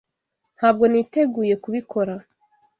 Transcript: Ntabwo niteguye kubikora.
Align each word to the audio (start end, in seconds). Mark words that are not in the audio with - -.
Ntabwo 0.57 0.83
niteguye 0.91 1.53
kubikora. 1.63 2.13